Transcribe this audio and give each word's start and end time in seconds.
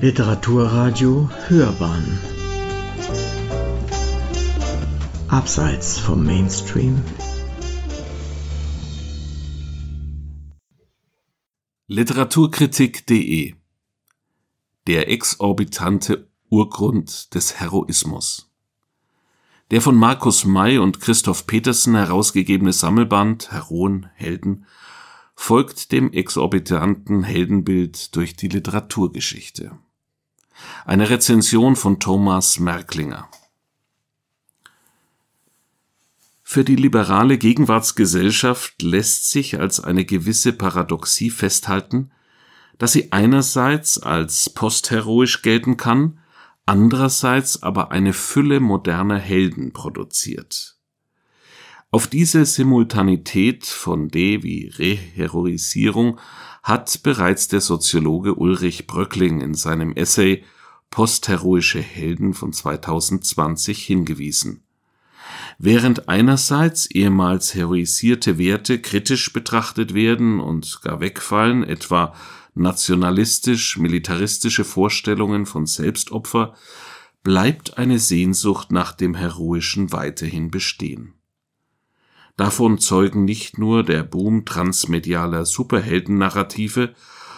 Literaturradio 0.00 1.28
Hörbahn. 1.48 2.20
Abseits 5.26 5.98
vom 5.98 6.24
Mainstream. 6.24 7.02
Literaturkritik.de 11.88 13.54
Der 14.86 15.10
exorbitante 15.10 16.28
Urgrund 16.48 17.34
des 17.34 17.58
Heroismus. 17.58 18.52
Der 19.72 19.80
von 19.82 19.96
Markus 19.96 20.44
May 20.44 20.78
und 20.78 21.00
Christoph 21.00 21.48
Petersen 21.48 21.96
herausgegebene 21.96 22.72
Sammelband 22.72 23.50
Heroen, 23.50 24.08
Helden 24.14 24.64
folgt 25.34 25.90
dem 25.90 26.12
exorbitanten 26.12 27.24
Heldenbild 27.24 28.14
durch 28.14 28.36
die 28.36 28.48
Literaturgeschichte. 28.48 29.76
Eine 30.84 31.10
Rezension 31.10 31.76
von 31.76 32.00
Thomas 32.00 32.58
Merklinger. 32.58 33.28
Für 36.42 36.64
die 36.64 36.76
liberale 36.76 37.36
Gegenwartsgesellschaft 37.36 38.80
lässt 38.80 39.30
sich 39.30 39.60
als 39.60 39.80
eine 39.80 40.06
gewisse 40.06 40.54
Paradoxie 40.54 41.28
festhalten, 41.28 42.10
dass 42.78 42.92
sie 42.92 43.12
einerseits 43.12 43.98
als 43.98 44.48
postheroisch 44.48 45.42
gelten 45.42 45.76
kann, 45.76 46.20
andererseits 46.64 47.62
aber 47.62 47.90
eine 47.90 48.12
Fülle 48.14 48.60
moderner 48.60 49.18
Helden 49.18 49.72
produziert. 49.72 50.78
Auf 51.90 52.06
diese 52.06 52.44
Simultanität 52.44 53.66
von 53.66 54.08
De 54.08 54.42
wie 54.42 54.68
Reheroisierung 54.68 56.18
hat 56.68 57.02
bereits 57.02 57.48
der 57.48 57.62
Soziologe 57.62 58.34
Ulrich 58.34 58.86
Bröckling 58.86 59.40
in 59.40 59.54
seinem 59.54 59.94
Essay 59.94 60.44
Postheroische 60.90 61.80
Helden 61.80 62.34
von 62.34 62.52
2020 62.52 63.86
hingewiesen. 63.86 64.64
Während 65.58 66.10
einerseits 66.10 66.90
ehemals 66.90 67.54
heroisierte 67.54 68.36
Werte 68.36 68.82
kritisch 68.82 69.32
betrachtet 69.32 69.94
werden 69.94 70.40
und 70.40 70.82
gar 70.82 71.00
wegfallen, 71.00 71.64
etwa 71.64 72.14
nationalistisch-militaristische 72.54 74.64
Vorstellungen 74.64 75.46
von 75.46 75.64
Selbstopfer, 75.64 76.52
bleibt 77.22 77.78
eine 77.78 77.98
Sehnsucht 77.98 78.72
nach 78.72 78.92
dem 78.92 79.14
Heroischen 79.14 79.90
weiterhin 79.90 80.50
bestehen 80.50 81.14
Davon 82.38 82.78
zeugen 82.78 83.24
nicht 83.24 83.58
nur 83.58 83.82
der 83.82 84.04
Boom 84.04 84.44
transmedialer 84.44 85.44
Superheldennarrative, 85.44 86.94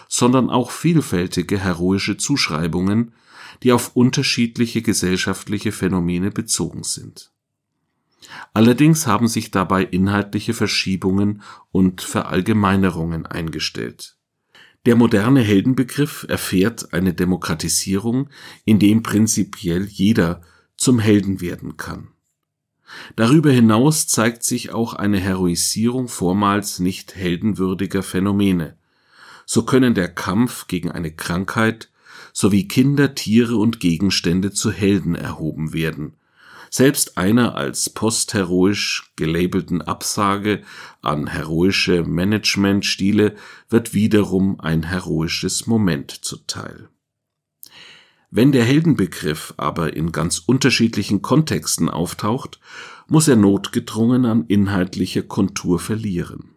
sondern 0.07 0.51
auch 0.51 0.69
vielfältige 0.69 1.57
heroische 1.57 2.17
Zuschreibungen, 2.17 3.15
die 3.63 3.71
auf 3.71 3.95
unterschiedliche 3.95 4.83
gesellschaftliche 4.83 5.71
Phänomene 5.71 6.29
bezogen 6.29 6.83
sind. 6.83 7.31
Allerdings 8.53 9.07
haben 9.07 9.27
sich 9.27 9.49
dabei 9.49 9.83
inhaltliche 9.83 10.53
Verschiebungen 10.53 11.41
und 11.71 12.01
Verallgemeinerungen 12.01 13.25
eingestellt. 13.25 14.17
Der 14.85 14.95
moderne 14.95 15.41
Heldenbegriff 15.41 16.27
erfährt 16.29 16.93
eine 16.93 17.15
Demokratisierung, 17.15 18.29
in 18.65 18.77
dem 18.77 19.01
prinzipiell 19.01 19.85
jeder 19.85 20.41
zum 20.77 20.99
Helden 20.99 21.41
werden 21.41 21.75
kann 21.75 22.10
Darüber 23.15 23.51
hinaus 23.51 24.07
zeigt 24.07 24.43
sich 24.43 24.71
auch 24.71 24.93
eine 24.93 25.19
Heroisierung 25.19 26.07
vormals 26.07 26.79
nicht 26.79 27.15
heldenwürdiger 27.15 28.03
Phänomene. 28.03 28.75
So 29.45 29.63
können 29.63 29.93
der 29.93 30.07
Kampf 30.07 30.67
gegen 30.67 30.91
eine 30.91 31.11
Krankheit 31.11 31.89
sowie 32.33 32.67
Kinder, 32.67 33.15
Tiere 33.15 33.57
und 33.57 33.79
Gegenstände 33.79 34.51
zu 34.51 34.71
Helden 34.71 35.15
erhoben 35.15 35.73
werden. 35.73 36.13
Selbst 36.69 37.17
einer 37.17 37.55
als 37.55 37.89
postheroisch 37.89 39.11
gelabelten 39.17 39.81
Absage 39.81 40.61
an 41.01 41.27
heroische 41.27 42.03
Managementstile 42.03 43.35
wird 43.69 43.93
wiederum 43.93 44.57
ein 44.61 44.83
heroisches 44.83 45.67
Moment 45.67 46.11
zuteil 46.11 46.90
wenn 48.31 48.53
der 48.53 48.63
Heldenbegriff 48.63 49.53
aber 49.57 49.93
in 49.93 50.13
ganz 50.13 50.39
unterschiedlichen 50.39 51.21
Kontexten 51.21 51.89
auftaucht, 51.89 52.61
muss 53.07 53.27
er 53.27 53.35
notgedrungen 53.35 54.25
an 54.25 54.45
inhaltlicher 54.47 55.21
Kontur 55.21 55.79
verlieren. 55.79 56.51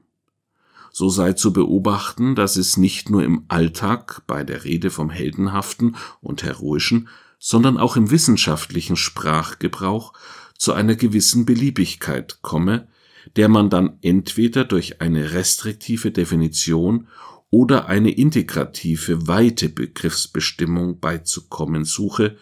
So 0.92 1.08
sei 1.08 1.32
zu 1.32 1.52
beobachten, 1.52 2.36
dass 2.36 2.54
es 2.54 2.76
nicht 2.76 3.10
nur 3.10 3.24
im 3.24 3.46
Alltag 3.48 4.22
bei 4.28 4.44
der 4.44 4.62
Rede 4.62 4.90
vom 4.90 5.10
Heldenhaften 5.10 5.96
und 6.20 6.44
Heroischen, 6.44 7.08
sondern 7.40 7.76
auch 7.76 7.96
im 7.96 8.12
wissenschaftlichen 8.12 8.94
Sprachgebrauch 8.94 10.12
zu 10.56 10.72
einer 10.72 10.94
gewissen 10.94 11.44
Beliebigkeit 11.44 12.38
komme, 12.42 12.86
der 13.34 13.48
man 13.48 13.68
dann 13.68 13.98
entweder 14.02 14.64
durch 14.64 15.00
eine 15.00 15.32
restriktive 15.32 16.12
Definition 16.12 17.08
oder 17.54 17.86
eine 17.86 18.10
integrative, 18.10 19.28
weite 19.28 19.68
Begriffsbestimmung 19.68 20.98
beizukommen 20.98 21.84
suche, 21.84 22.36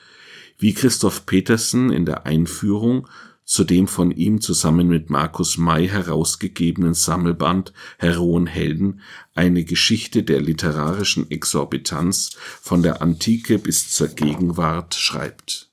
wie 0.58 0.72
Christoph 0.72 1.26
Petersen 1.26 1.92
in 1.92 2.06
der 2.06 2.24
Einführung 2.24 3.06
zu 3.44 3.64
dem 3.64 3.88
von 3.88 4.10
ihm 4.10 4.40
zusammen 4.40 4.88
mit 4.88 5.10
Markus 5.10 5.58
May 5.58 5.86
herausgegebenen 5.86 6.94
Sammelband 6.94 7.74
Heroenhelden 7.98 9.02
eine 9.34 9.64
Geschichte 9.64 10.22
der 10.22 10.40
literarischen 10.40 11.30
Exorbitanz 11.30 12.30
von 12.62 12.82
der 12.82 13.02
Antike 13.02 13.58
bis 13.58 13.90
zur 13.90 14.08
Gegenwart 14.08 14.94
schreibt. 14.94 15.68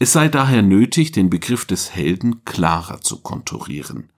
Es 0.00 0.12
sei 0.12 0.26
daher 0.26 0.62
nötig, 0.62 1.12
den 1.12 1.30
Begriff 1.30 1.64
des 1.64 1.92
Helden 1.94 2.44
klarer 2.44 3.00
zu 3.00 3.20
konturieren 3.20 4.08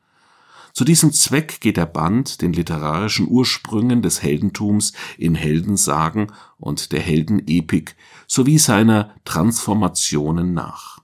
zu 0.79 0.85
diesem 0.85 1.13
Zweck 1.13 1.61
geht 1.61 1.77
der 1.77 1.87
Band 1.87 2.41
den 2.41 2.53
literarischen 2.53 3.27
Ursprüngen 3.27 4.01
des 4.01 4.23
Heldentums 4.23 4.93
in 5.17 5.35
Heldensagen 5.35 6.31
und 6.57 6.93
der 6.93 7.01
Heldenepik 7.01 7.97
sowie 8.29 8.59
seiner 8.59 9.13
Transformationen 9.25 10.55
nach. 10.55 11.01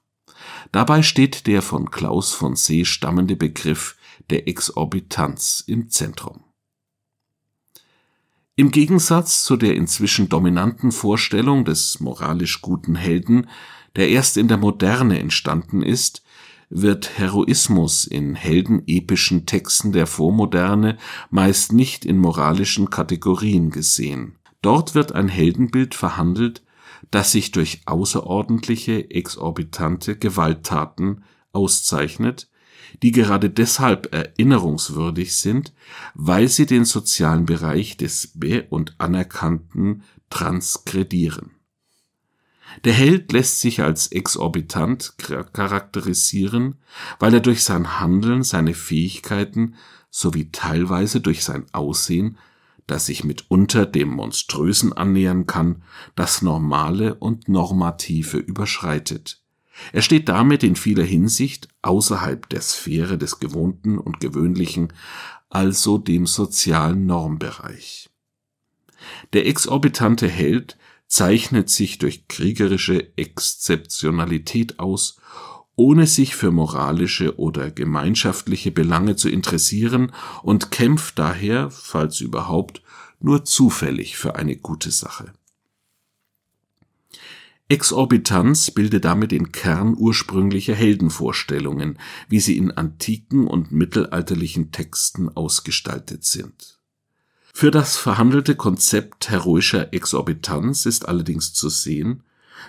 Dabei 0.70 1.02
steht 1.02 1.48
der 1.48 1.60
von 1.60 1.90
Klaus 1.90 2.32
von 2.32 2.54
See 2.54 2.84
stammende 2.84 3.34
Begriff 3.34 3.96
der 4.30 4.46
Exorbitanz 4.46 5.64
im 5.66 5.90
Zentrum. 5.90 6.44
Im 8.54 8.70
Gegensatz 8.70 9.42
zu 9.42 9.56
der 9.56 9.74
inzwischen 9.74 10.28
dominanten 10.28 10.92
Vorstellung 10.92 11.64
des 11.64 11.98
moralisch 11.98 12.62
guten 12.62 12.94
Helden, 12.94 13.48
der 13.96 14.08
erst 14.08 14.36
in 14.36 14.46
der 14.46 14.56
Moderne 14.56 15.18
entstanden 15.18 15.82
ist, 15.82 16.23
wird 16.74 17.18
Heroismus 17.18 18.04
in 18.04 18.34
heldenepischen 18.34 19.46
Texten 19.46 19.92
der 19.92 20.08
Vormoderne 20.08 20.98
meist 21.30 21.72
nicht 21.72 22.04
in 22.04 22.18
moralischen 22.18 22.90
Kategorien 22.90 23.70
gesehen. 23.70 24.34
Dort 24.60 24.96
wird 24.96 25.12
ein 25.12 25.28
Heldenbild 25.28 25.94
verhandelt, 25.94 26.62
das 27.12 27.30
sich 27.30 27.52
durch 27.52 27.82
außerordentliche, 27.86 29.08
exorbitante 29.10 30.16
Gewalttaten 30.16 31.22
auszeichnet, 31.52 32.50
die 33.04 33.12
gerade 33.12 33.50
deshalb 33.50 34.12
erinnerungswürdig 34.12 35.36
sind, 35.36 35.72
weil 36.14 36.48
sie 36.48 36.66
den 36.66 36.84
sozialen 36.84 37.46
Bereich 37.46 37.96
des 37.96 38.32
Be- 38.34 38.66
und 38.68 38.96
Anerkannten 38.98 40.02
transgredieren 40.28 41.53
der 42.82 42.92
Held 42.92 43.32
lässt 43.32 43.60
sich 43.60 43.82
als 43.82 44.08
exorbitant 44.08 45.14
charakterisieren, 45.52 46.76
weil 47.18 47.34
er 47.34 47.40
durch 47.40 47.62
sein 47.62 48.00
Handeln 48.00 48.42
seine 48.42 48.74
Fähigkeiten 48.74 49.76
sowie 50.10 50.50
teilweise 50.50 51.20
durch 51.20 51.44
sein 51.44 51.66
Aussehen, 51.72 52.38
das 52.86 53.06
sich 53.06 53.24
mitunter 53.24 53.86
dem 53.86 54.10
Monströsen 54.10 54.92
annähern 54.92 55.46
kann, 55.46 55.82
das 56.14 56.42
Normale 56.42 57.14
und 57.14 57.48
Normative 57.48 58.38
überschreitet. 58.38 59.40
Er 59.92 60.02
steht 60.02 60.28
damit 60.28 60.62
in 60.62 60.76
vieler 60.76 61.04
Hinsicht 61.04 61.68
außerhalb 61.82 62.48
der 62.48 62.60
Sphäre 62.60 63.18
des 63.18 63.40
Gewohnten 63.40 63.98
und 63.98 64.20
Gewöhnlichen, 64.20 64.92
also 65.50 65.98
dem 65.98 66.26
sozialen 66.26 67.06
Normbereich. 67.06 68.10
Der 69.32 69.46
exorbitante 69.46 70.28
Held 70.28 70.78
zeichnet 71.14 71.70
sich 71.70 71.98
durch 71.98 72.26
kriegerische 72.26 73.16
Exzeptionalität 73.16 74.80
aus, 74.80 75.20
ohne 75.76 76.08
sich 76.08 76.34
für 76.34 76.50
moralische 76.50 77.38
oder 77.38 77.70
gemeinschaftliche 77.70 78.72
Belange 78.72 79.14
zu 79.14 79.28
interessieren 79.28 80.10
und 80.42 80.72
kämpft 80.72 81.20
daher, 81.20 81.70
falls 81.70 82.20
überhaupt, 82.20 82.82
nur 83.20 83.44
zufällig 83.44 84.16
für 84.16 84.34
eine 84.34 84.56
gute 84.56 84.90
Sache. 84.90 85.32
Exorbitanz 87.68 88.72
bildet 88.72 89.04
damit 89.04 89.30
den 89.30 89.52
Kern 89.52 89.94
ursprünglicher 89.96 90.74
Heldenvorstellungen, 90.74 92.00
wie 92.28 92.40
sie 92.40 92.56
in 92.56 92.72
antiken 92.72 93.46
und 93.46 93.70
mittelalterlichen 93.70 94.72
Texten 94.72 95.28
ausgestaltet 95.28 96.24
sind 96.24 96.80
Für 97.56 97.70
das 97.70 97.96
verhandelte 97.96 98.56
Konzept 98.56 99.30
heroischer 99.30 99.94
Exorbitanz 99.94 100.86
ist 100.86 101.06
allerdings 101.06 101.52
zu 101.54 101.68
sehen, 101.68 102.24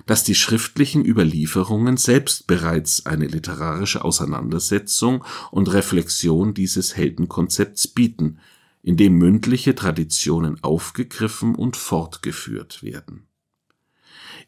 dass 0.06 0.24
die 0.24 0.36
schriftlichen 0.36 1.04
Überlieferungen 1.04 1.98
selbst 1.98 2.46
bereits 2.46 3.08
eine 3.08 3.26
literarische 3.26 4.06
Auseinandersetzung 4.06 5.26
und 5.50 5.74
Reflexion 5.74 6.54
dieses 6.54 6.96
Heldenkonzepts 6.96 7.88
bieten, 7.88 8.38
indem 8.84 9.16
mündliche 9.18 9.74
Traditionen 9.74 10.64
aufgegriffen 10.64 11.56
und 11.56 11.78
fortgeführt 11.78 12.84
werden. 12.84 13.26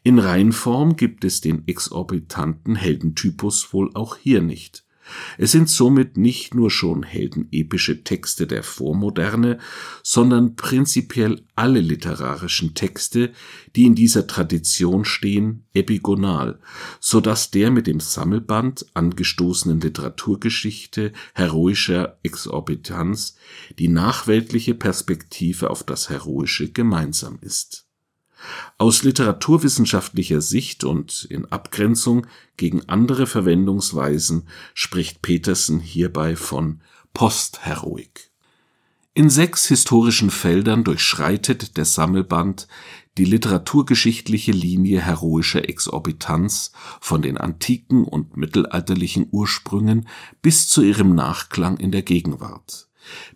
In 0.04 0.20
Reinform 0.20 0.94
gibt 0.94 1.24
es 1.24 1.40
den 1.40 1.66
exorbitanten 1.66 2.76
Heldentypus 2.76 3.72
wohl 3.72 3.90
auch 3.94 4.16
hier 4.16 4.40
nicht 4.40 4.84
es 5.36 5.52
sind 5.52 5.68
somit 5.68 6.16
nicht 6.16 6.54
nur 6.54 6.70
schon 6.70 7.02
heldenepische 7.02 8.04
Texte 8.04 8.46
der 8.46 8.62
Vormoderne, 8.62 9.58
sondern 10.02 10.56
prinzipiell 10.56 11.42
alle 11.54 11.80
literarischen 11.80 12.74
Texte, 12.74 13.32
die 13.74 13.84
in 13.84 13.94
dieser 13.94 14.26
Tradition 14.26 15.04
stehen, 15.04 15.64
epigonal, 15.74 16.60
so 17.00 17.20
dass 17.20 17.50
der 17.50 17.70
mit 17.70 17.86
dem 17.86 18.00
Sammelband 18.00 18.86
angestoßenen 18.94 19.80
Literaturgeschichte 19.80 21.12
heroischer 21.34 22.18
Exorbitanz 22.22 23.36
die 23.78 23.88
nachweltliche 23.88 24.74
Perspektive 24.74 25.70
auf 25.70 25.82
das 25.82 26.10
Heroische 26.10 26.70
gemeinsam 26.70 27.38
ist 27.40 27.87
aus 28.76 29.02
literaturwissenschaftlicher 29.02 30.40
Sicht 30.40 30.84
und 30.84 31.24
in 31.24 31.46
Abgrenzung 31.46 32.26
gegen 32.56 32.88
andere 32.88 33.26
Verwendungsweisen 33.26 34.48
spricht 34.74 35.22
Petersen 35.22 35.80
hierbei 35.80 36.36
von 36.36 36.80
Postheroik. 37.14 38.30
In 39.14 39.30
sechs 39.30 39.66
historischen 39.66 40.30
Feldern 40.30 40.84
durchschreitet 40.84 41.76
der 41.76 41.84
Sammelband 41.84 42.68
die 43.16 43.24
literaturgeschichtliche 43.24 44.52
Linie 44.52 45.00
heroischer 45.00 45.68
Exorbitanz 45.68 46.70
von 47.00 47.20
den 47.20 47.36
antiken 47.36 48.04
und 48.04 48.36
mittelalterlichen 48.36 49.26
Ursprüngen 49.32 50.06
bis 50.40 50.68
zu 50.68 50.82
ihrem 50.82 51.16
Nachklang 51.16 51.78
in 51.78 51.90
der 51.90 52.02
Gegenwart, 52.02 52.88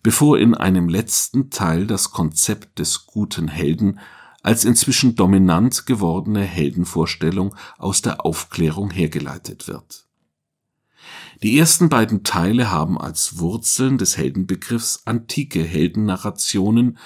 bevor 0.04 0.38
in 0.38 0.54
einem 0.54 0.88
letzten 0.88 1.50
Teil 1.50 1.88
das 1.88 2.12
Konzept 2.12 2.78
des 2.78 3.06
guten 3.06 3.48
Helden 3.48 3.98
als 4.42 4.64
inzwischen 4.64 5.14
dominant 5.14 5.86
gewordene 5.86 6.42
Heldenvorstellung 6.42 7.54
aus 7.78 8.02
der 8.02 8.24
Aufklärung 8.26 8.90
hergeleitet 8.90 9.68
wird. 9.68 10.06
Die 11.42 11.58
ersten 11.58 11.88
beiden 11.88 12.22
Teile 12.22 12.70
haben 12.70 13.00
als 13.00 13.38
Wurzeln 13.38 13.98
des 13.98 14.16
Heldenbegriffs 14.16 15.02
antike 15.06 15.62
Heldennarrationen 15.62 16.98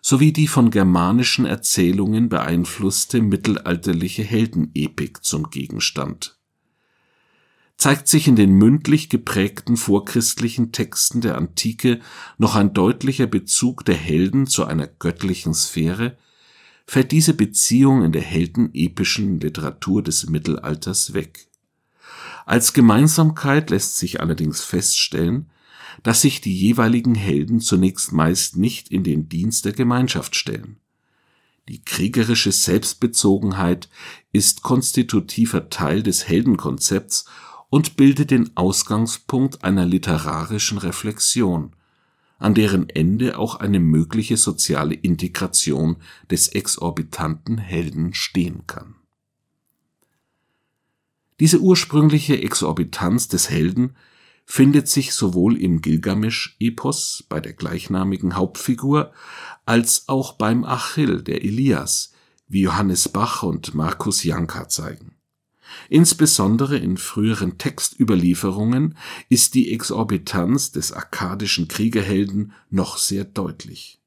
sowie 0.00 0.32
die 0.32 0.48
von 0.48 0.70
germanischen 0.70 1.44
Erzählungen 1.44 2.28
beeinflusste 2.28 3.20
mittelalterliche 3.20 4.22
Heldenepik 4.22 5.22
zum 5.22 5.50
Gegenstand. 5.50 6.38
Zeigt 7.76 8.08
sich 8.08 8.28
in 8.28 8.36
den 8.36 8.52
mündlich 8.52 9.08
geprägten 9.08 9.76
vorchristlichen 9.76 10.72
Texten 10.72 11.20
der 11.20 11.36
Antike 11.36 12.00
noch 12.38 12.54
ein 12.54 12.72
deutlicher 12.72 13.26
Bezug 13.26 13.84
der 13.84 13.96
Helden 13.96 14.46
zu 14.46 14.64
einer 14.64 14.86
göttlichen 14.86 15.52
Sphäre, 15.52 16.16
fällt 16.92 17.10
diese 17.10 17.32
Beziehung 17.32 18.04
in 18.04 18.12
der 18.12 18.20
heldenepischen 18.20 19.40
Literatur 19.40 20.02
des 20.02 20.28
Mittelalters 20.28 21.14
weg. 21.14 21.48
Als 22.44 22.74
Gemeinsamkeit 22.74 23.70
lässt 23.70 23.96
sich 23.96 24.20
allerdings 24.20 24.62
feststellen, 24.62 25.46
dass 26.02 26.20
sich 26.20 26.42
die 26.42 26.54
jeweiligen 26.54 27.14
Helden 27.14 27.60
zunächst 27.60 28.12
meist 28.12 28.58
nicht 28.58 28.90
in 28.90 29.04
den 29.04 29.30
Dienst 29.30 29.64
der 29.64 29.72
Gemeinschaft 29.72 30.36
stellen. 30.36 30.76
Die 31.66 31.82
kriegerische 31.82 32.52
Selbstbezogenheit 32.52 33.88
ist 34.30 34.60
konstitutiver 34.60 35.70
Teil 35.70 36.02
des 36.02 36.28
Heldenkonzepts 36.28 37.24
und 37.70 37.96
bildet 37.96 38.30
den 38.30 38.54
Ausgangspunkt 38.54 39.64
einer 39.64 39.86
literarischen 39.86 40.76
Reflexion, 40.76 41.72
an 42.42 42.54
deren 42.54 42.88
Ende 42.88 43.38
auch 43.38 43.56
eine 43.56 43.80
mögliche 43.80 44.36
soziale 44.36 44.94
Integration 44.94 45.96
des 46.30 46.48
exorbitanten 46.48 47.58
Helden 47.58 48.14
stehen 48.14 48.66
kann. 48.66 48.96
Diese 51.40 51.60
ursprüngliche 51.60 52.42
Exorbitanz 52.42 53.28
des 53.28 53.50
Helden 53.50 53.96
findet 54.44 54.88
sich 54.88 55.14
sowohl 55.14 55.56
im 55.56 55.82
Gilgamesch-Epos 55.82 57.24
bei 57.28 57.40
der 57.40 57.52
gleichnamigen 57.52 58.36
Hauptfigur 58.36 59.12
als 59.64 60.08
auch 60.08 60.32
beim 60.32 60.64
Achill 60.64 61.22
der 61.22 61.44
Elias, 61.44 62.12
wie 62.48 62.62
Johannes 62.62 63.08
Bach 63.08 63.42
und 63.42 63.74
Markus 63.74 64.24
Janka 64.24 64.68
zeigen 64.68 65.11
Insbesondere 65.88 66.78
in 66.78 66.96
früheren 66.96 67.58
Textüberlieferungen 67.58 68.96
ist 69.28 69.54
die 69.54 69.72
Exorbitanz 69.72 70.72
des 70.72 70.92
akkadischen 70.92 71.68
Kriegerhelden 71.68 72.52
noch 72.70 72.96
sehr 72.96 73.24
deutlich. 73.24 74.00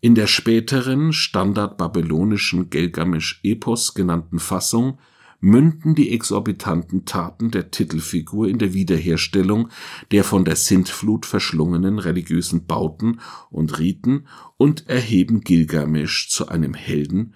In 0.00 0.14
der 0.14 0.26
späteren 0.26 1.12
standardbabylonischen 1.12 2.70
Gilgamesch-Epos 2.70 3.94
genannten 3.94 4.40
Fassung 4.40 4.98
münden 5.42 5.94
die 5.94 6.12
exorbitanten 6.12 7.04
Taten 7.04 7.50
der 7.50 7.70
Titelfigur 7.70 8.48
in 8.48 8.58
der 8.58 8.74
Wiederherstellung 8.74 9.68
der 10.12 10.24
von 10.24 10.44
der 10.44 10.56
Sintflut 10.56 11.26
verschlungenen 11.26 11.98
religiösen 11.98 12.66
Bauten 12.66 13.20
und 13.50 13.78
Riten 13.78 14.26
und 14.56 14.88
erheben 14.88 15.40
Gilgamesch 15.40 16.28
zu 16.28 16.48
einem 16.48 16.74
Helden, 16.74 17.34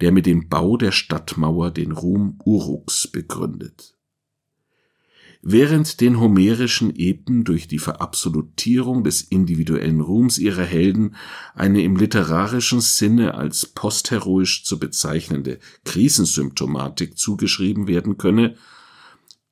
der 0.00 0.12
mit 0.12 0.26
dem 0.26 0.48
Bau 0.48 0.76
der 0.76 0.92
Stadtmauer 0.92 1.70
den 1.70 1.92
Ruhm 1.92 2.38
Uruks 2.44 3.08
begründet. 3.08 3.94
Während 5.40 6.00
den 6.00 6.18
homerischen 6.18 6.94
Epen 6.96 7.44
durch 7.44 7.68
die 7.68 7.78
Verabsolutierung 7.78 9.04
des 9.04 9.22
individuellen 9.22 10.00
Ruhms 10.00 10.38
ihrer 10.38 10.64
Helden 10.64 11.14
eine 11.54 11.82
im 11.82 11.96
literarischen 11.96 12.80
Sinne 12.80 13.34
als 13.34 13.66
postheroisch 13.66 14.64
zu 14.64 14.80
bezeichnende 14.80 15.60
Krisensymptomatik 15.84 17.16
zugeschrieben 17.16 17.86
werden 17.86 18.18
könne, 18.18 18.56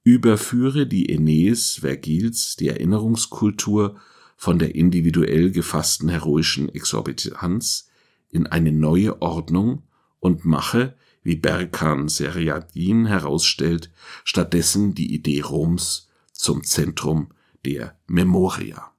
überführe 0.02 0.86
die 0.86 1.08
Aeneis 1.08 1.78
Vergils 1.80 2.56
die 2.56 2.68
Erinnerungskultur 2.68 3.96
von 4.36 4.58
der 4.58 4.74
individuell 4.74 5.52
gefassten 5.52 6.08
heroischen 6.08 6.68
Exorbitanz 6.68 7.88
in 8.30 8.46
eine 8.46 8.72
neue 8.72 9.22
Ordnung 9.22 9.82
und 10.26 10.44
mache, 10.44 10.94
wie 11.22 11.36
Berkan 11.36 12.08
Seriadin 12.08 13.06
herausstellt, 13.06 13.90
stattdessen 14.24 14.94
die 14.94 15.14
Idee 15.14 15.40
Roms 15.40 16.08
zum 16.32 16.64
Zentrum 16.64 17.28
der 17.64 17.96
Memoria. 18.06 18.92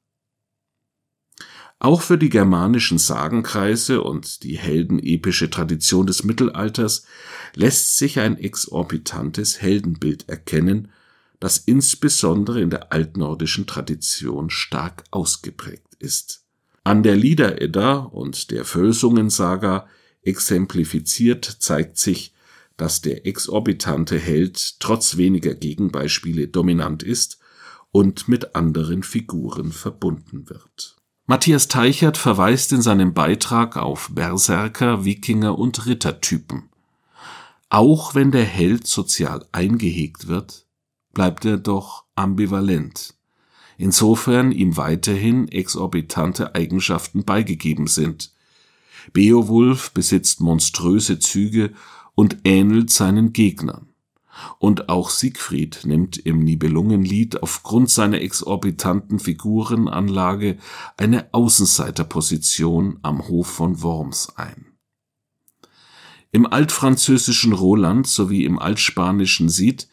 Auch 1.80 2.02
für 2.02 2.18
die 2.18 2.30
germanischen 2.30 2.98
Sagenkreise 2.98 4.02
und 4.02 4.44
die 4.44 4.58
heldenepische 4.58 5.50
Tradition 5.50 6.08
des 6.08 6.24
Mittelalters 6.24 7.06
lässt 7.54 7.98
sich 7.98 8.20
ein 8.20 8.38
exorbitantes 8.38 9.62
Heldenbild 9.62 10.28
erkennen, 10.28 10.92
das 11.40 11.60
insbesondere 11.60 12.62
in 12.62 12.72
der 12.72 12.92
altnordischen 12.92 13.68
Tradition 13.68 14.50
stark 14.50 15.04
ausgeprägt 15.12 15.94
ist. 16.00 16.46
An 16.84 17.04
der 17.04 17.18
Lieder-Edda 17.18 17.98
und 17.98 18.50
der 18.50 18.64
Völsungensaga 18.66 19.88
Exemplifiziert 20.22 21.46
zeigt 21.46 21.98
sich, 21.98 22.34
dass 22.78 23.02
der 23.02 23.26
exorbitante 23.26 24.20
Held 24.20 24.80
trotz 24.80 25.18
weniger 25.18 25.56
Gegenbeispiele 25.56 26.48
dominant 26.48 27.04
ist 27.04 27.40
und 27.92 28.28
mit 28.28 28.56
anderen 28.56 29.04
Figuren 29.04 29.72
verbunden 29.72 30.50
wird. 30.50 30.96
Matthias 31.26 31.68
Teichert 31.68 32.18
verweist 32.18 32.72
in 32.72 32.82
seinem 32.82 33.14
Beitrag 33.14 33.76
auf 33.76 34.12
Berserker, 34.14 35.04
Wikinger 35.04 35.58
und 35.58 35.86
Rittertypen. 35.86 36.70
Auch 37.70 38.16
wenn 38.16 38.32
der 38.32 38.46
Held 38.46 38.88
sozial 38.88 39.46
eingehegt 39.52 40.28
wird, 40.28 40.66
bleibt 41.14 41.44
er 41.44 41.58
doch 41.58 42.06
ambivalent, 42.16 43.16
insofern 43.78 44.52
ihm 44.54 44.78
weiterhin 44.78 45.50
exorbitante 45.50 46.56
Eigenschaften 46.56 47.26
beigegeben 47.26 47.88
sind, 47.88 48.32
Beowulf 49.14 49.92
besitzt 49.92 50.42
monströse 50.42 51.20
Züge 51.20 51.74
und 52.16 52.38
ähnelt 52.44 52.90
seinen 52.90 53.34
Gegnern. 53.34 53.88
Und 54.60 54.90
auch 54.90 55.10
Siegfried 55.10 55.82
nimmt 55.84 56.18
im 56.18 56.40
Nibelungenlied 56.40 57.42
aufgrund 57.42 57.90
seiner 57.90 58.22
exorbitanten 58.22 59.20
Figurenanlage 59.20 60.58
eine 60.96 61.34
Außenseiterposition 61.34 63.00
am 63.02 63.28
Hof 63.28 63.48
von 63.48 63.82
Worms 63.82 64.36
ein. 64.36 64.66
Im 66.32 66.46
altfranzösischen 66.46 67.54
Roland 67.54 68.06
sowie 68.06 68.46
im 68.46 68.60
altspanischen 68.60 69.50
Cid 69.50 69.88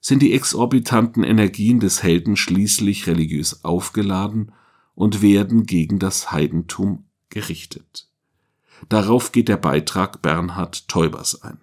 sind 0.00 0.22
die 0.22 0.32
exorbitanten 0.32 1.22
Energien 1.22 1.80
des 1.80 2.02
Helden 2.02 2.36
schließlich 2.36 3.06
religiös 3.06 3.64
aufgeladen 3.64 4.52
und 4.94 5.22
werden 5.22 5.66
gegen 5.66 5.98
das 5.98 6.32
Heidentum 6.32 7.04
gerichtet. 7.30 8.08
Darauf 8.88 9.32
geht 9.32 9.48
der 9.48 9.56
Beitrag 9.56 10.22
Bernhard 10.22 10.88
Teubers 10.88 11.42
ein. 11.42 11.58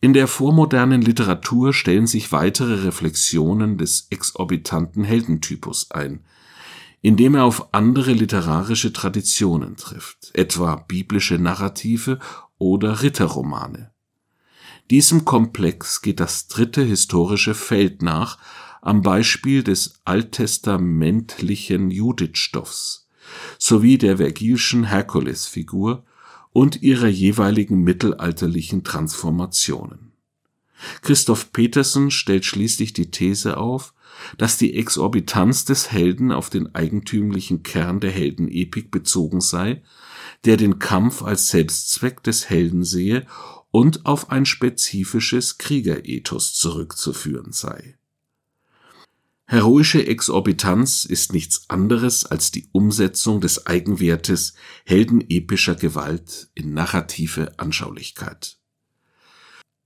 In 0.00 0.14
der 0.14 0.28
vormodernen 0.28 1.02
Literatur 1.02 1.74
stellen 1.74 2.06
sich 2.06 2.32
weitere 2.32 2.84
Reflexionen 2.84 3.76
des 3.76 4.06
exorbitanten 4.08 5.04
Heldentypus 5.04 5.90
ein, 5.90 6.24
indem 7.02 7.34
er 7.34 7.44
auf 7.44 7.74
andere 7.74 8.12
literarische 8.12 8.94
Traditionen 8.94 9.76
trifft, 9.76 10.30
etwa 10.34 10.76
biblische 10.76 11.38
Narrative 11.38 12.18
oder 12.56 13.02
Ritterromane. 13.02 13.90
Diesem 14.90 15.24
Komplex 15.24 16.00
geht 16.00 16.18
das 16.18 16.48
dritte 16.48 16.82
historische 16.82 17.54
Feld 17.54 18.02
nach, 18.02 18.38
am 18.82 19.02
Beispiel 19.02 19.62
des 19.62 20.00
alttestamentlichen 20.04 21.90
Judith-Stoffs 21.90 22.99
sowie 23.58 23.98
der 23.98 24.18
Vergilschen 24.18 24.84
Herkulesfigur 24.84 26.04
und 26.52 26.82
ihrer 26.82 27.08
jeweiligen 27.08 27.82
mittelalterlichen 27.82 28.84
Transformationen. 28.84 30.12
Christoph 31.02 31.52
Petersen 31.52 32.10
stellt 32.10 32.44
schließlich 32.44 32.92
die 32.92 33.10
These 33.10 33.58
auf, 33.58 33.94
dass 34.38 34.56
die 34.56 34.74
Exorbitanz 34.74 35.64
des 35.64 35.92
Helden 35.92 36.32
auf 36.32 36.50
den 36.50 36.74
eigentümlichen 36.74 37.62
Kern 37.62 38.00
der 38.00 38.10
Heldenepik 38.10 38.90
bezogen 38.90 39.40
sei, 39.40 39.82
der 40.44 40.56
den 40.56 40.78
Kampf 40.78 41.22
als 41.22 41.48
Selbstzweck 41.48 42.22
des 42.22 42.48
Helden 42.48 42.84
sehe 42.84 43.26
und 43.70 44.06
auf 44.06 44.30
ein 44.30 44.46
spezifisches 44.46 45.58
Kriegerethos 45.58 46.54
zurückzuführen 46.54 47.52
sei. 47.52 47.99
Heroische 49.52 50.06
Exorbitanz 50.06 51.04
ist 51.04 51.32
nichts 51.32 51.68
anderes 51.68 52.24
als 52.24 52.52
die 52.52 52.68
Umsetzung 52.70 53.40
des 53.40 53.66
Eigenwertes 53.66 54.54
heldenepischer 54.86 55.74
Gewalt 55.74 56.50
in 56.54 56.72
narrative 56.72 57.54
Anschaulichkeit. 57.56 58.58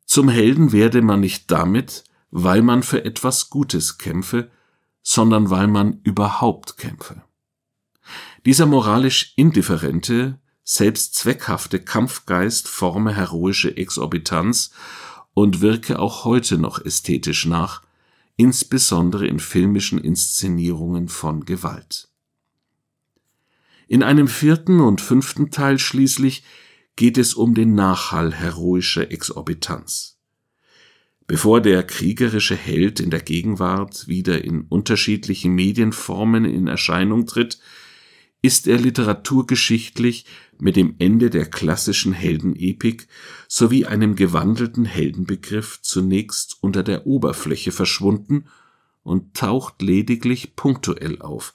Zum 0.05 0.29
Helden 0.29 0.73
werde 0.73 1.01
man 1.01 1.21
nicht 1.21 1.51
damit, 1.51 2.05
weil 2.31 2.61
man 2.61 2.83
für 2.83 3.07
etwas 3.07 3.49
Gutes 3.49 3.97
kämpfe, 3.97 4.51
sondern 5.03 5.49
weil 5.49 5.67
man 5.67 5.99
überhaupt 6.03 6.77
kämpfe. 6.77 7.23
Dieser 8.45 8.67
moralisch 8.67 9.33
indifferente, 9.37 10.39
selbst 10.63 11.15
zweckhafte 11.15 11.81
Kampfgeist 11.81 12.69
forme 12.69 13.15
heroische 13.15 13.75
Exorbitanz 13.79 14.73
und 15.33 15.63
wirke 15.63 16.01
auch 16.01 16.27
heute 16.27 16.59
noch 16.59 16.85
ästhetisch 16.85 17.47
nach, 17.47 17.81
insbesondere 18.37 19.27
in 19.27 19.39
filmischen 19.39 19.99
Inszenierungen 19.99 21.09
von 21.09 21.45
Gewalt. 21.45 22.09
In 23.87 24.03
einem 24.03 24.29
vierten 24.29 24.81
und 24.81 25.01
fünften 25.01 25.51
Teil 25.51 25.79
schließlich 25.79 26.43
geht 26.97 27.19
es 27.19 27.35
um 27.35 27.55
den 27.55 27.75
Nachhall 27.75 28.33
heroischer 28.33 29.11
Exorbitanz. 29.11 30.19
Bevor 31.27 31.61
der 31.61 31.83
kriegerische 31.85 32.57
Held 32.57 33.01
in 33.01 33.11
der 33.11 33.21
Gegenwart 33.21 34.09
wieder 34.09 34.45
in 34.45 34.63
unterschiedlichen 34.63 35.55
Medienformen 35.55 36.45
in 36.45 36.67
Erscheinung 36.67 37.27
tritt, 37.27 37.59
ist 38.45 38.67
er 38.67 38.77
literaturgeschichtlich 38.77 40.27
mit 40.59 40.77
dem 40.77 40.97
Ende 40.99 41.31
der 41.31 41.47
klassischen 41.47 42.13
Heldenepik 42.13 43.09
sowie 43.49 43.87
einem 43.87 44.17
gewandelten 44.17 44.85
Heldenbegriff 44.85 45.81
zunächst 45.81 46.59
unter 46.61 46.83
der 46.83 47.07
Oberfläche 47.07 47.73
verschwunden 47.73 48.45
und 49.03 49.33
taucht 49.33 49.81
lediglich 49.81 50.57
punktuell 50.57 51.23
auf, 51.23 51.55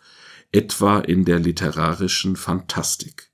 etwa 0.51 0.97
in 0.97 1.25
der 1.25 1.37
literarischen 1.37 2.35
Fantastik. 2.35 3.29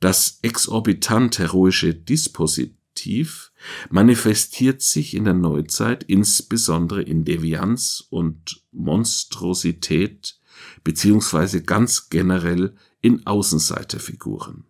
Das 0.00 0.38
exorbitant 0.40 1.38
heroische 1.38 1.92
Dispositiv 1.92 3.52
manifestiert 3.90 4.80
sich 4.80 5.12
in 5.12 5.24
der 5.24 5.34
Neuzeit 5.34 6.04
insbesondere 6.04 7.02
in 7.02 7.26
Devianz 7.26 8.06
und 8.08 8.62
Monstrosität 8.72 10.39
beziehungsweise 10.84 11.62
ganz 11.62 12.10
generell 12.10 12.74
in 13.00 13.26
Außenseiterfiguren. 13.26 14.64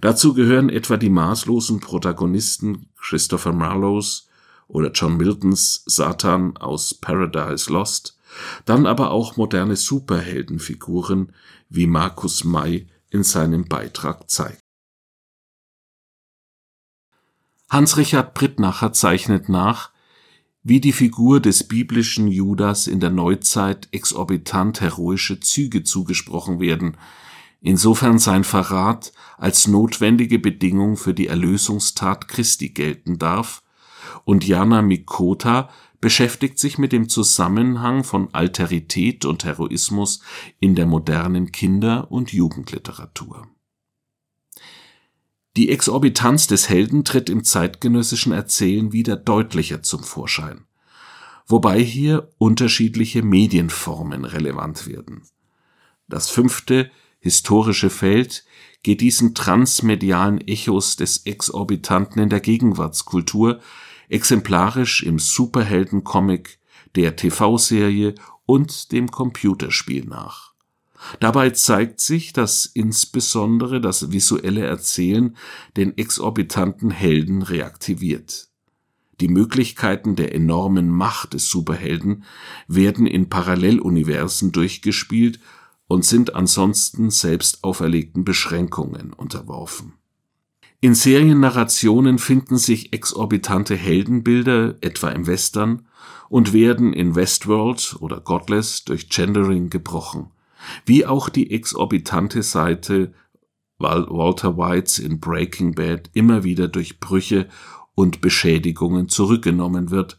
Dazu 0.00 0.34
gehören 0.34 0.70
etwa 0.70 0.96
die 0.96 1.10
maßlosen 1.10 1.80
Protagonisten 1.80 2.88
Christopher 2.96 3.52
Marlowe's 3.52 4.28
oder 4.66 4.90
John 4.90 5.16
Miltons 5.16 5.82
Satan 5.86 6.56
aus 6.56 6.94
Paradise 6.94 7.72
Lost, 7.72 8.18
dann 8.64 8.86
aber 8.86 9.10
auch 9.10 9.36
moderne 9.36 9.76
Superheldenfiguren, 9.76 11.32
wie 11.68 11.86
Markus 11.86 12.44
May 12.44 12.86
in 13.10 13.22
seinem 13.22 13.64
Beitrag 13.64 14.28
zeigt. 14.30 14.60
Hans-Richard 17.70 18.34
Brittnacher 18.34 18.92
zeichnet 18.92 19.48
nach, 19.48 19.90
wie 20.68 20.80
die 20.80 20.92
Figur 20.92 21.40
des 21.40 21.64
biblischen 21.64 22.28
Judas 22.28 22.88
in 22.88 23.00
der 23.00 23.08
Neuzeit 23.08 23.88
exorbitant 23.90 24.82
heroische 24.82 25.40
Züge 25.40 25.82
zugesprochen 25.82 26.60
werden, 26.60 26.98
insofern 27.62 28.18
sein 28.18 28.44
Verrat 28.44 29.14
als 29.38 29.66
notwendige 29.66 30.38
Bedingung 30.38 30.98
für 30.98 31.14
die 31.14 31.26
Erlösungstat 31.26 32.28
Christi 32.28 32.68
gelten 32.68 33.18
darf, 33.18 33.62
und 34.26 34.46
Jana 34.46 34.82
Mikota 34.82 35.70
beschäftigt 36.02 36.58
sich 36.58 36.76
mit 36.76 36.92
dem 36.92 37.08
Zusammenhang 37.08 38.04
von 38.04 38.28
Alterität 38.34 39.24
und 39.24 39.44
Heroismus 39.44 40.20
in 40.60 40.74
der 40.74 40.84
modernen 40.84 41.50
Kinder- 41.50 42.10
und 42.12 42.34
Jugendliteratur. 42.34 43.48
Die 45.58 45.70
Exorbitanz 45.70 46.46
des 46.46 46.68
Helden 46.68 47.02
tritt 47.02 47.28
im 47.28 47.42
zeitgenössischen 47.42 48.30
Erzählen 48.30 48.92
wieder 48.92 49.16
deutlicher 49.16 49.82
zum 49.82 50.04
Vorschein, 50.04 50.66
wobei 51.48 51.82
hier 51.82 52.30
unterschiedliche 52.38 53.24
Medienformen 53.24 54.24
relevant 54.24 54.86
werden. 54.86 55.22
Das 56.06 56.30
fünfte 56.30 56.92
historische 57.18 57.90
Feld 57.90 58.44
geht 58.84 59.00
diesen 59.00 59.34
transmedialen 59.34 60.40
Echos 60.46 60.94
des 60.94 61.26
Exorbitanten 61.26 62.22
in 62.22 62.28
der 62.28 62.38
Gegenwartskultur 62.38 63.58
exemplarisch 64.08 65.02
im 65.02 65.18
Superheldencomic, 65.18 66.60
der 66.94 67.16
TV-Serie 67.16 68.14
und 68.46 68.92
dem 68.92 69.10
Computerspiel 69.10 70.04
nach 70.04 70.52
Dabei 71.20 71.50
zeigt 71.50 72.00
sich, 72.00 72.32
dass 72.32 72.66
insbesondere 72.66 73.80
das 73.80 74.12
visuelle 74.12 74.64
Erzählen 74.64 75.36
den 75.76 75.96
exorbitanten 75.96 76.90
Helden 76.90 77.42
reaktiviert. 77.42 78.48
Die 79.20 79.28
Möglichkeiten 79.28 80.14
der 80.16 80.34
enormen 80.34 80.90
Macht 80.90 81.34
des 81.34 81.50
Superhelden 81.50 82.24
werden 82.68 83.06
in 83.06 83.28
Paralleluniversen 83.28 84.52
durchgespielt 84.52 85.40
und 85.88 86.04
sind 86.04 86.34
ansonsten 86.34 87.10
selbst 87.10 87.64
auferlegten 87.64 88.24
Beschränkungen 88.24 89.12
unterworfen. 89.12 89.94
In 90.80 90.94
Seriennarrationen 90.94 92.18
finden 92.18 92.56
sich 92.58 92.92
exorbitante 92.92 93.74
Heldenbilder, 93.74 94.76
etwa 94.80 95.08
im 95.08 95.26
Western, 95.26 95.88
und 96.28 96.52
werden 96.52 96.92
in 96.92 97.16
Westworld 97.16 97.96
oder 97.98 98.20
Godless 98.20 98.84
durch 98.84 99.08
Gendering 99.08 99.70
gebrochen 99.70 100.30
wie 100.84 101.06
auch 101.06 101.28
die 101.28 101.50
exorbitante 101.50 102.42
Seite 102.42 103.12
Walter 103.78 104.56
Whites 104.56 104.98
in 104.98 105.20
Breaking 105.20 105.74
Bad 105.74 106.10
immer 106.12 106.42
wieder 106.44 106.68
durch 106.68 107.00
Brüche 107.00 107.48
und 107.94 108.20
Beschädigungen 108.20 109.08
zurückgenommen 109.08 109.90
wird, 109.90 110.18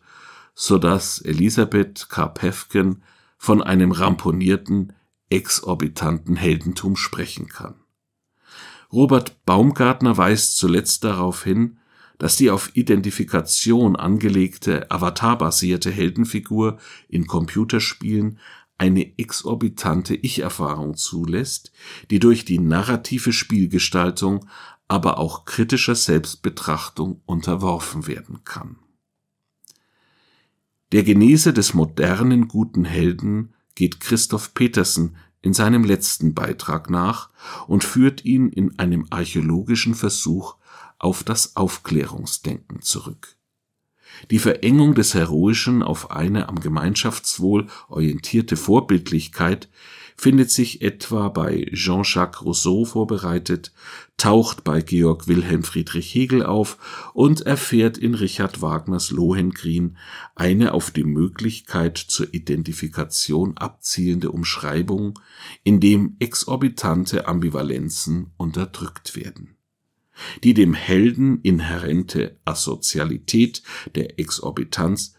so 0.53 0.77
dass 0.77 1.19
Elisabeth 1.19 2.10
Karpefken 2.10 3.03
von 3.38 3.62
einem 3.62 3.91
ramponierten, 3.91 4.93
exorbitanten 5.29 6.36
Heldentum 6.36 6.96
sprechen 6.96 7.48
kann. 7.48 7.75
Robert 8.91 9.46
Baumgartner 9.46 10.17
weist 10.17 10.58
zuletzt 10.58 11.03
darauf 11.03 11.43
hin, 11.43 11.77
dass 12.17 12.36
die 12.36 12.50
auf 12.50 12.75
Identifikation 12.75 13.96
angelegte 13.96 14.91
Avatar-basierte 14.91 15.91
Heldenfigur 15.91 16.77
in 17.08 17.27
Computerspielen 17.27 18.39
eine 18.79 19.17
exorbitante 19.19 20.15
Ich-Erfahrung 20.15 20.95
zulässt, 20.95 21.71
die 22.09 22.19
durch 22.19 22.45
die 22.45 22.59
narrative 22.59 23.33
Spielgestaltung, 23.33 24.48
aber 24.88 25.19
auch 25.19 25.45
kritischer 25.45 25.95
Selbstbetrachtung 25.95 27.21
unterworfen 27.25 28.07
werden 28.07 28.43
kann. 28.43 28.77
Der 30.91 31.03
Genese 31.03 31.53
des 31.53 31.75
modernen 31.75 32.48
guten 32.48 32.86
Helden 32.86 33.53
geht 33.75 34.00
Christoph 34.00 34.55
Petersen 34.55 35.17
in 35.41 35.53
seinem 35.53 35.83
letzten 35.83 36.33
Beitrag 36.33 36.89
nach 36.89 37.29
und 37.67 37.83
führt 37.83 38.25
ihn 38.25 38.50
in 38.50 38.79
einem 38.79 39.05
archäologischen 39.12 39.93
Versuch 39.93 40.55
auf 40.98 41.24
das 41.24 41.55
Aufklärungsdenken 41.55 42.81
zurück 42.81 43.38
die 44.32 44.39
Verengung 44.39 44.96
des 44.96 45.13
Heroischen 45.13 45.84
auf 45.84 46.12
eine 46.12 46.50
am 46.50 46.60
Gemeinschaftswohl 46.60 47.68
orientierte 47.88 48.58
Vorbildlichkeit 48.58 49.70
findet 50.20 50.51
sich 50.51 50.82
etwa 50.82 51.30
bei 51.30 51.66
Jean-Jacques 51.74 52.44
Rousseau 52.44 52.84
vorbereitet, 52.84 53.72
taucht 54.18 54.66
bei 54.66 54.82
Georg 54.82 55.28
Wilhelm 55.30 55.63
Friedrich 55.63 56.13
Hegel 56.13 56.44
auf 56.44 57.12
und 57.13 57.42
erfährt 57.42 57.98
in 57.98 58.16
Richard 58.16 58.62
Wagners 58.62 59.12
Lohengrin 59.12 59.96
eine 60.36 60.74
auf 60.74 60.92
die 60.92 61.06
Möglichkeit 61.06 61.98
zur 61.98 62.34
Identifikation 62.34 63.56
abzielende 63.58 64.32
Umschreibung, 64.32 65.18
in 65.63 65.80
dem 65.80 66.18
exorbitante 66.20 67.25
Ambivalenzen 67.28 68.32
unterdrückt 68.36 69.16
werden. 69.16 69.59
Die 70.44 70.54
dem 70.54 70.74
Helden 70.74 71.42
inhärente 71.42 72.38
Asozialität 72.46 73.64
der 73.96 74.20
Exorbitanz 74.20 75.16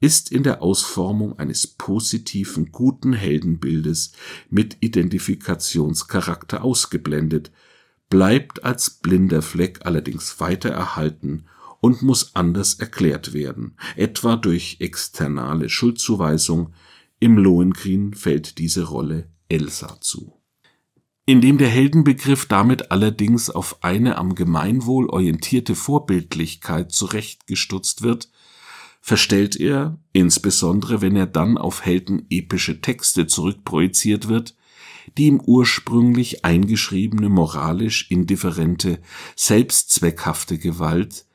ist 0.00 0.30
in 0.30 0.42
der 0.42 0.62
Ausformung 0.62 1.38
eines 1.38 1.66
positiven, 1.66 2.70
guten 2.70 3.12
Heldenbildes 3.12 4.12
mit 4.48 4.76
Identifikationscharakter 4.80 6.62
ausgeblendet, 6.62 7.50
bleibt 8.08 8.64
als 8.64 8.90
blinder 8.90 9.42
Fleck 9.42 9.80
allerdings 9.84 10.40
weiter 10.40 10.70
erhalten 10.70 11.46
und 11.80 12.02
muss 12.02 12.34
anders 12.34 12.74
erklärt 12.74 13.32
werden, 13.32 13.76
etwa 13.96 14.36
durch 14.36 14.76
externe 14.80 15.68
Schuldzuweisung, 15.68 16.72
im 17.20 17.36
Lohengrin 17.36 18.14
fällt 18.14 18.58
diese 18.58 18.84
Rolle 18.84 19.28
Elsa 19.48 20.00
zu. 20.00 20.37
Indem 21.28 21.58
der 21.58 21.68
Heldenbegriff 21.68 22.46
damit 22.46 22.90
allerdings 22.90 23.50
auf 23.50 23.84
eine 23.84 24.16
am 24.16 24.34
Gemeinwohl 24.34 25.10
orientierte 25.10 25.74
Vorbildlichkeit 25.74 26.90
zurechtgestutzt 26.90 28.00
wird, 28.00 28.30
verstellt 29.02 29.54
er, 29.54 29.98
insbesondere 30.14 31.02
wenn 31.02 31.16
er 31.16 31.26
dann 31.26 31.58
auf 31.58 31.84
heldenepische 31.84 32.80
Texte 32.80 33.26
zurückprojiziert 33.26 34.28
wird, 34.28 34.56
die 35.18 35.26
ihm 35.26 35.38
ursprünglich 35.44 36.46
eingeschriebene 36.46 37.28
moralisch 37.28 38.10
indifferente, 38.10 38.98
selbstzweckhafte 39.36 40.56
Gewalt, 40.56 41.26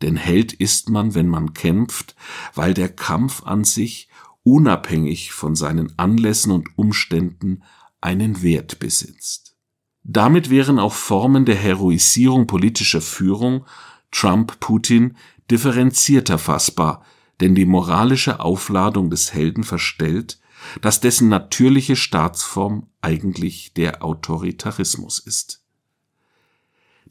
denn 0.00 0.14
Held 0.14 0.52
ist 0.52 0.90
man, 0.90 1.16
wenn 1.16 1.26
man 1.26 1.54
kämpft, 1.54 2.14
weil 2.54 2.72
der 2.72 2.88
Kampf 2.88 3.42
an 3.42 3.64
sich, 3.64 4.06
unabhängig 4.44 5.32
von 5.32 5.56
seinen 5.56 5.98
Anlässen 5.98 6.52
und 6.52 6.78
Umständen, 6.78 7.64
einen 8.00 8.42
Wert 8.42 8.78
besitzt. 8.78 9.56
Damit 10.02 10.50
wären 10.50 10.78
auch 10.78 10.94
Formen 10.94 11.44
der 11.44 11.56
Heroisierung 11.56 12.46
politischer 12.46 13.00
Führung 13.00 13.66
Trump 14.10 14.58
Putin 14.60 15.16
differenzierter 15.50 16.38
fassbar, 16.38 17.04
denn 17.40 17.54
die 17.54 17.66
moralische 17.66 18.40
Aufladung 18.40 19.10
des 19.10 19.32
Helden 19.32 19.64
verstellt, 19.64 20.40
dass 20.80 21.00
dessen 21.00 21.28
natürliche 21.28 21.96
Staatsform 21.96 22.86
eigentlich 23.00 23.72
der 23.74 24.04
Autoritarismus 24.04 25.18
ist. 25.18 25.62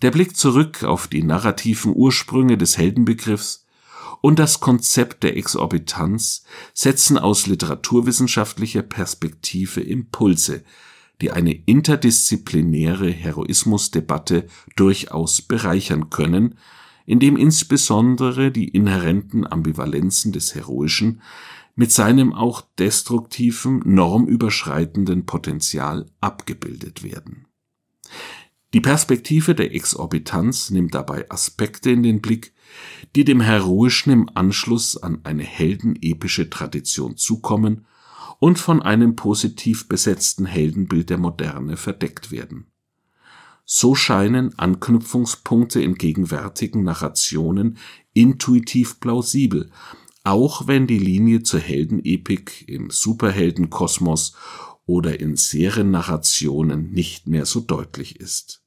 Der 0.02 0.12
Blick 0.12 0.38
zurück 0.38 0.84
auf 0.84 1.08
die 1.08 1.24
narrativen 1.24 1.94
Ursprünge 1.96 2.58
des 2.58 2.78
Heldenbegriffs 2.78 3.66
und 4.22 4.40
das 4.40 4.60
Konzept 4.60 5.24
der 5.24 5.38
Exorbitanz 5.38 6.44
setzen 6.74 7.18
aus 7.18 7.48
literaturwissenschaftlicher 7.48 8.82
Perspektive 8.82 9.82
Impulse, 9.82 10.64
die 11.22 11.32
eine 11.32 11.54
interdisziplinäre 11.54 13.10
Heroismusdebatte 13.10 14.48
durchaus 14.76 15.42
bereichern 15.42 16.10
können, 16.10 16.58
indem 17.06 17.38
insbesondere 17.38 18.52
die 18.52 18.68
inhärenten 18.68 19.46
Ambivalenzen 19.46 20.32
des 20.32 20.56
Heroischen 20.56 21.22
mit 21.76 21.92
seinem 21.92 22.34
auch 22.34 22.62
destruktiven, 22.78 23.82
normüberschreitenden 23.86 25.26
Potenzial 25.26 26.06
abgebildet 26.20 27.04
werden. 27.04 27.48
Die 28.74 28.82
Perspektive 28.82 29.56
der 29.56 29.74
Exorbitanz 29.74 30.70
nimmt 30.70 30.94
dabei 30.94 31.30
Aspekte 31.32 31.90
in 31.90 32.04
den 32.04 32.22
Blick, 32.22 32.54
die 33.16 33.24
dem 33.24 33.42
Heroischen 33.42 34.12
im 34.12 34.30
Anschluss 34.34 34.98
an 34.98 35.20
eine 35.24 35.44
heldenepische 35.44 36.50
Tradition 36.50 37.18
zukommen 37.18 37.86
und 38.40 38.60
von 38.60 38.82
einem 38.82 39.16
positiv 39.16 39.88
besetzten 39.88 40.46
Heldenbild 40.46 41.10
der 41.10 41.18
Moderne 41.18 41.78
verdeckt 41.78 42.32
werden. 42.32 42.68
So 43.66 43.94
scheinen 43.94 44.58
Anknüpfungspunkte 44.58 45.82
in 45.82 45.96
gegenwärtigen 45.96 46.84
Narrationen 46.84 47.78
intuitiv 48.14 49.00
plausibel, 49.00 49.70
auch 50.24 50.68
wenn 50.68 50.88
die 50.88 50.98
Linie 50.98 51.44
zur 51.44 51.60
Heldenepik 51.60 52.68
im 52.68 52.90
Superheldenkosmos 52.90 54.36
oder 54.86 55.20
in 55.20 55.36
Seriennarrationen 55.36 56.92
nicht 56.92 57.28
mehr 57.28 57.46
so 57.46 57.60
deutlich 57.60 58.20
ist. 58.20 58.64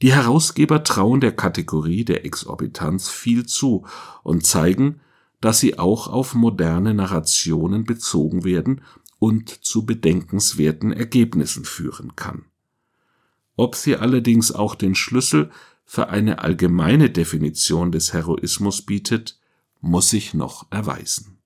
Die 0.00 0.12
Herausgeber 0.12 0.84
trauen 0.84 1.20
der 1.20 1.34
Kategorie 1.34 2.04
der 2.04 2.24
Exorbitanz 2.24 3.08
viel 3.08 3.46
zu 3.46 3.84
und 4.22 4.46
zeigen, 4.46 5.00
dass 5.40 5.58
sie 5.58 5.78
auch 5.78 6.06
auf 6.08 6.34
moderne 6.34 6.94
Narrationen 6.94 7.84
bezogen 7.84 8.44
werden 8.44 8.82
und 9.18 9.50
zu 9.50 9.84
bedenkenswerten 9.84 10.92
Ergebnissen 10.92 11.64
führen 11.64 12.14
kann. 12.14 12.44
Ob 13.56 13.74
sie 13.74 13.96
allerdings 13.96 14.52
auch 14.52 14.76
den 14.76 14.94
Schlüssel 14.94 15.50
für 15.84 16.10
eine 16.10 16.40
allgemeine 16.40 17.10
Definition 17.10 17.90
des 17.90 18.12
Heroismus 18.12 18.82
bietet, 18.82 19.40
muss 19.80 20.10
sich 20.10 20.34
noch 20.34 20.70
erweisen. 20.70 21.38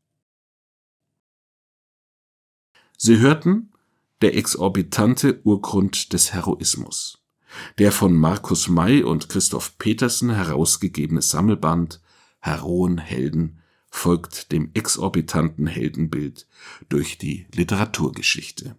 Sie 2.99 3.19
hörten 3.19 3.73
Der 4.21 4.37
exorbitante 4.37 5.41
Urgrund 5.43 6.13
des 6.13 6.33
Heroismus, 6.33 7.22
der 7.79 7.93
von 7.93 8.15
Markus 8.15 8.69
May 8.69 9.03
und 9.03 9.29
Christoph 9.29 9.79
Petersen 9.79 10.35
herausgegebene 10.35 11.23
Sammelband 11.23 12.01
Heroenhelden 12.41 13.61
folgt 13.91 14.53
dem 14.53 14.71
exorbitanten 14.75 15.67
Heldenbild 15.67 16.49
durch 16.89 17.19
die 17.19 17.47
Literaturgeschichte. 17.55 18.77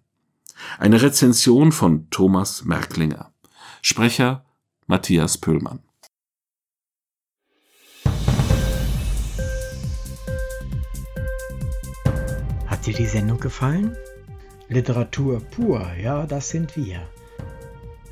Eine 0.80 1.02
Rezension 1.02 1.72
von 1.72 2.10
Thomas 2.10 2.66
Merklinger. 2.66 3.34
Sprecher 3.82 4.46
Matthias 4.88 5.38
Pöllmann. 5.38 5.80
Hat 12.66 12.86
dir 12.86 12.94
die 12.94 13.06
Sendung 13.06 13.40
gefallen? 13.40 13.96
Literatur 14.68 15.40
pur, 15.40 15.94
ja, 16.02 16.26
das 16.26 16.50
sind 16.50 16.76
wir. 16.76 17.08